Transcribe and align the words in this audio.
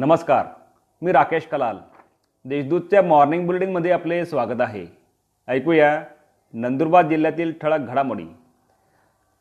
नमस्कार 0.00 0.46
मी 1.02 1.12
राकेश 1.12 1.46
कलाल. 1.46 1.78
देशदूतच्या 2.44 3.02
मॉर्निंग 3.02 3.46
बुलेटिनमध्ये 3.46 3.90
आपले 3.92 4.24
स्वागत 4.26 4.60
आहे. 4.60 4.86
ऐकूया 5.48 6.02
नंदुरबार 6.52 7.06
जिल्ह्यातील 7.06 7.52
ठळक 7.62 7.80
घडामोडी. 7.80 8.24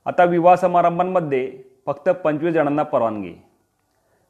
आता 0.05 0.23
विवाह 0.23 0.55
समारंभांमध्ये 0.55 1.63
फक्त 1.85 2.09
पंचवीस 2.09 2.53
जणांना 2.53 2.83
परवानगी. 2.83 3.33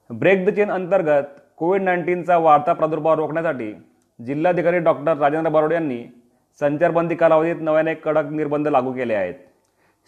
ब्रेक 0.10 0.46
द 0.46 0.50
चेन 0.50 0.71
अंतर्गत 0.71 1.39
कोविड 1.57 1.82
नाईन्टीनचा 1.82 2.38
वाढता 2.38 2.74
प्रादुर्भाव 2.74 3.16
रोखण्यासाठी 3.16 3.74
जिल्हाधिकारी 4.25 4.80
डॉक्टर 4.80 5.18
राजेंद्र 5.18 5.52
बारोड 5.52 5.74
यांनी 5.74 6.04
संचारबंदी 6.60 7.16
कालावधीत 7.16 7.61
नव्याने 7.61 7.93
कडक 7.93 8.32
निर्बंध 8.32 8.68
लागू 8.68 8.93
केले 8.93 9.14
आहेत. 9.14 9.36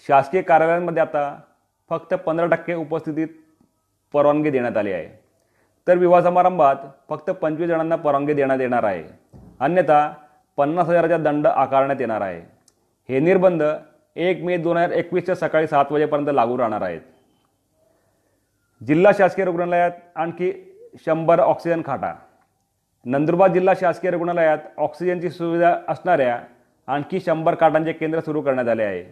शासकीय 0.07 0.41
कार्यालयांमध्ये 0.41 1.01
आता 1.01 1.39
फक्त 1.89 2.13
पंधरा 2.13 2.45
टक्के 2.45 2.73
उपस्थितीत 2.73 3.27
परवानगी 4.13 4.49
देण्यात 4.49 4.77
आली 4.77 4.91
आहे. 4.91 5.20
तर 5.87 5.97
विवाह 5.97 6.21
समारंभात 6.21 6.75
फक्त 7.09 7.29
पंचवीस 7.29 7.67
जणांना 7.67 7.95
परवानगी 7.95 8.33
देण्यात 8.33 8.59
येणार 8.59 8.83
आहे. 8.83 9.03
अन्यथा 9.59 10.13
पन्नास 10.57 10.87
हजाराचा 10.87 11.17
दंड 11.17 11.47
आकारण्यात 11.47 12.01
येणार 12.01 12.21
आहे. 12.21 12.41
हे 13.09 13.19
निर्बंध 13.19 13.63
एक 14.15 14.43
मे 14.43 14.57
दोन 14.57 14.77
हजार 14.77 14.89
एकवीसच्या 14.89 15.35
सकाळी 15.35 15.67
सात 15.67 15.85
वाजेपर्यंत 15.91 16.27
लागू 16.33 16.57
राहणार 16.57 16.81
आहेत. 16.81 17.01
जिल्हा 18.87 19.11
शासकीय 19.17 19.45
रुग्णालयात 19.45 19.91
आणखी 20.15 20.75
शंभर 21.05 21.39
ऑक्सिजन 21.39 21.81
खाटा. 21.85 22.13
नंदुरबार 23.05 23.51
जिल्हा 23.51 23.73
शासकीय 23.79 24.11
रुग्णालयात 24.11 24.57
ऑक्सिजनची 24.77 25.29
सुविधा 25.29 25.75
असणाऱ्या 25.87 26.39
आणखी 26.87 27.19
शंभर 27.19 27.55
खाटांचे 27.59 27.93
केंद्र 27.93 28.19
सुरू 28.19 28.41
करण्यात 28.41 28.67
आले 28.67 28.83
आहे. 28.83 29.03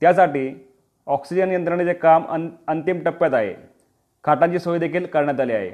त्यासाठी 0.00 0.70
ऑक्सिजन 1.06 1.50
यंत्रणेचे 1.50 1.92
काम 1.92 2.26
अं 2.26 2.48
अंतिम 2.66 2.98
टप्प्यात 2.98 3.34
आहे. 3.34 3.73
खाटांची 4.26 4.58
सोय 4.58 4.78
देखील 4.78 5.06
करण्यात 5.06 5.40
आली 5.40 5.52
आहे. 5.52 5.70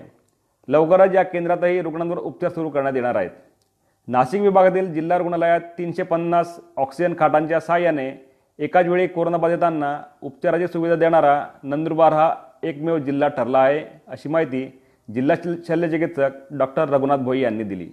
लवकरच 0.68 1.14
या 1.14 1.22
केंद्रातही 1.22 1.82
रुग्णांवर 1.82 2.18
उपचार 2.18 2.50
सुरू 2.50 2.68
करण्यात 2.68 2.94
येणार 2.94 3.14
आहेत. 3.14 3.30
नाशिक 4.08 4.40
विभागातील 4.40 4.92
जिल्हा 4.92 5.18
रुग्णालयात 5.18 5.60
तीनशे 5.60 6.02
पन्नास 6.02 6.60
ऑक्सिजन 6.76 7.14
खाटांच्या 7.18 7.60
सहाय्याने 7.60 8.26
एकाच 8.58 8.86
वेळी 8.86 9.06
कोरोनाबाधितांना 9.06 10.02
उपचाराची 10.22 10.66
सुविधा 10.66 10.94
देणारा 10.94 11.46
नंदुरबार 11.62 12.12
हा 12.12 12.34
एकमेव 12.62 12.98
जिल्हा 12.98 13.28
ठरला 13.28 13.58
आहे 13.58 13.84
अशी 14.08 14.28
माहिती 14.28 14.82
जिल्हा 15.14 15.36
शल- 15.44 15.56
शल्यचिकित्सक 15.68 16.30
डॉक्टर 16.50 16.88
रघुनाथ 16.88 17.16
भोई 17.16 17.40
यांनी 17.40 17.64
दिली. 17.64 17.88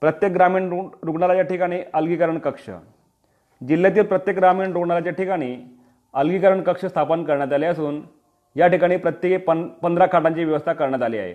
प्रत्येक 0.00 0.32
ग्रामीण 0.32 0.68
रुग्ण 0.68 0.88
रुग्णालयाच्या 1.02 1.44
ठिकाणी 1.44 1.80
अलगीकरण 1.92 2.38
कक्ष. 2.38 2.70
जिल्ह्यातील 3.68 4.02
प्रत्येक 4.02 4.36
ग्रामीण 4.36 4.72
रुग्णालयाच्या 4.72 5.12
ठिकाणी 5.12 5.56
अलगीकरण 6.14 6.60
कक्ष 6.60 6.86
स्थापन 6.86 7.24
करण्यात 7.24 7.52
आले 7.52 7.66
असून 7.66 8.00
या 8.56 8.66
ठिकाणी 8.68 8.96
प्रत्येकी 8.96 9.36
पन 9.36 9.66
पंधरा 9.82 10.06
खाटांची 10.12 10.44
व्यवस्था 10.44 10.72
करण्यात 10.72 11.02
आली 11.02 11.18
आहे. 11.18 11.34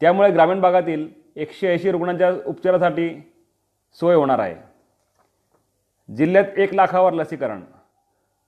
त्यामुळे 0.00 0.30
ग्रामीण 0.30 0.60
भागातील 0.60 1.08
एकशे 1.36 1.68
ऐंशी 1.68 1.90
रुग्णांच्या 1.90 2.30
उपचारासाठी 2.46 3.08
सोय 4.00 4.14
होणार 4.14 4.38
आहे. 4.38 4.54
जिल्ह्यात 6.08 6.58
एक 6.58 6.74
लाखावर 6.74 7.12
लसीकरण. 7.12 7.60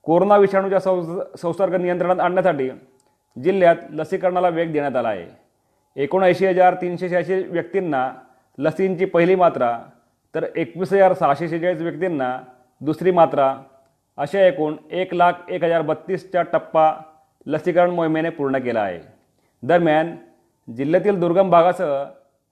कोरोना 0.02 0.36
विषाणूच्या 0.36 0.80
संस 0.80 1.40
संसर्ग 1.40 1.74
नियंत्रणात 1.74 2.20
आणण्यासाठी 2.20 2.70
जिल्ह्यात 3.36 3.76
लसीकरणाला 3.90 4.48
वेग 4.48 4.72
देण्यात 4.72 4.96
आला 4.96 5.08
आहे. 5.08 5.26
एकोणऐंशी 5.96 6.46
हजार 6.46 6.74
तीनशे 6.74 7.08
शहाऐंशी 7.08 7.42
व्यक्तींना 7.48 8.10
लसींची 8.58 9.04
पहिली 9.04 9.34
मात्रा 9.34 9.78
तर 10.34 10.44
एकवीस 10.56 10.92
हजार 10.92 11.12
सहाशे 11.12 11.48
शेहेचाळीस 11.48 11.80
व्यक्तींना 11.80 12.38
दुसरी 12.80 13.10
मात्रा 13.10 13.54
अशा 14.16 14.46
एकूण 14.46 14.76
एक 14.90 15.14
लाख 15.14 15.32
एक 15.48 15.64
हजार 15.64 15.82
बत्तीसच्या 15.82 16.42
टप्पा 16.42 16.92
लसीकरण 17.46 17.90
मोहिमेने 17.90 18.30
पूर्ण 18.30 18.58
केला 18.58 18.80
आहे. 18.80 19.00
दरम्यान 19.62 20.16
जिल्ह्यातील 20.76 21.20
दुर्गम 21.20 21.50
भागासह 21.50 22.04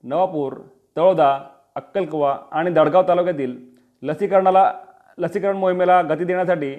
नवापूर 0.02 0.52
तळोदा 0.96 1.38
अक्कलकुवा 1.74 2.38
आणि 2.52 2.70
दडगाव 2.70 3.02
तालुक्यातील 3.08 3.56
लसीकरणाला 4.02 4.72
लसीकरण 5.18 5.56
मोहिमेला 5.56 6.02
गती 6.02 6.24
देण्यासाठी 6.24 6.74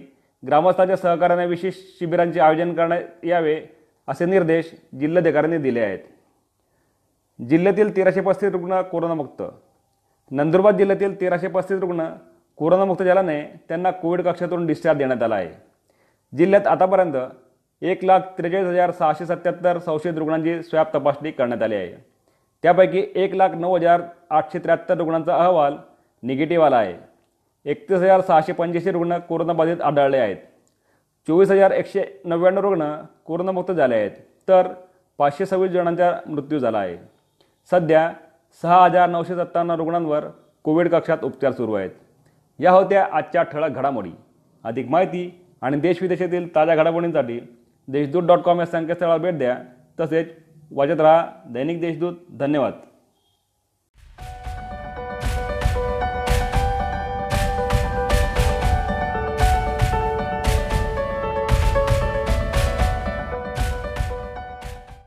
ग्रामस्थांच्या 0.47 0.97
सहकार्याने 0.97 1.45
विशेष 1.45 1.73
शिबिरांचे 1.77 2.39
आयोजन 2.39 2.73
करण्यात 2.73 3.25
यावे 3.25 3.61
असे 4.07 4.25
निर्देश 4.25 4.75
जिल्हाधिकाऱ्यांनी 4.99 5.57
दिले 5.57 5.79
आहेत. 5.79 5.99
जिल्ह्यातील 7.49 7.95
तेराशे 7.95 8.21
पस्तीस 8.21 8.51
रुग्ण 8.51 8.81
कोरोनामुक्त. 8.81 9.43
नंदुरबार 10.31 10.73
जिल्ह्यातील 10.73 11.21
तेराशे 11.21 11.47
पस्तीस 11.47 11.79
रुग्ण 11.79 12.09
कोरोनामुक्त 12.55 13.03
झाल्याने 13.03 13.41
त्यांना 13.67 13.91
कोविड 13.91 14.21
कक्षातून 14.21 14.65
डिस्चार्ज 14.65 14.97
देण्यात 14.97 15.23
आला 15.23 15.35
आहे. 15.35 15.49
जिल्ह्यात 16.37 16.67
आतापर्यंत 16.67 17.13
एक 17.81 18.03
लाख 18.05 18.19
त्रेचाळीस 18.37 18.67
हजार 18.67 18.91
सहाशे 18.91 19.25
सत्याहत्तर 19.25 19.77
संशयित 19.79 20.17
रुग्णांची 20.17 20.63
स्वॅब 20.63 20.85
तपासणी 20.95 21.31
करण्यात 21.31 21.61
आली 21.63 21.75
आहे. 21.75 21.93
त्यापैकी 22.63 23.05
एक 23.15 23.35
लाख 23.35 23.49
नऊ 23.49 23.75
हजार 23.75 24.01
आठशे 24.29 24.59
त्र्याहत्तर 24.59 24.97
रुग्णांचा 24.97 25.35
अहवाल 25.35 25.75
निगेटिव्ह 26.23 26.65
आला 26.65 26.77
आहे. 26.77 26.95
एकतीस 27.65 27.97
हजार 27.97 28.21
सहाशे 28.21 28.53
पंच्याऐंशी 28.53 28.91
रुग्ण 28.91 29.17
कोरोनाबाधित 29.17 29.81
आढळले 29.81 30.17
आहेत. 30.17 30.37
चोवीस 31.27 31.51
हजार 31.51 31.71
एकशे 31.71 32.21
नव्याण्णव 32.25 32.61
रुग्ण 32.61 32.95
कोरोनामुक्त 33.25 33.71
झाले 33.71 33.95
आहेत. 33.95 34.11
तर 34.47 34.67
पाचशे 35.17 35.45
सव्वीस 35.45 35.71
जणांचा 35.71 36.19
मृत्यू 36.25 36.59
झाला 36.59 36.77
आहे. 36.77 36.97
सध्या 37.71 38.11
सहा 38.61 38.83
हजार 38.85 39.09
नऊशे 39.09 39.35
सत्तावन्न 39.35 39.71
रुग्णांवर 39.71 40.25
कोविड 40.63 40.89
कक्षात 40.89 41.17
उपचार 41.23 41.51
सुरू 41.51 41.73
आहेत. 41.73 41.89
या 42.59 42.71
होत्या 42.71 43.07
आजच्या 43.11 43.43
ठळक 43.43 43.69
घडामोडी. 43.69 44.11
अधिक 44.63 44.89
माहिती 44.89 45.45
आणि 45.61 45.77
देशविदेशातील 45.77 46.55
ताज्या 46.55 46.75
घडामोडींसाठी 46.75 47.39
देशदूत 47.91 48.23
डॉट 48.23 48.39
कॉम 48.39 48.59
या 48.59 48.65
संकेतस्थळाला 48.65 49.17
भेट 49.17 49.37
द्या. 49.37 49.59
तसेच 49.99 50.27
वाजत 50.71 51.01
राहा 51.01 51.27
दैनिक 51.45 51.81
देशदूत. 51.81 52.13
धन्यवाद. 52.39 52.73